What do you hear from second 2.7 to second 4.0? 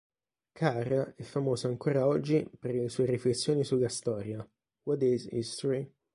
le sue riflessioni sulla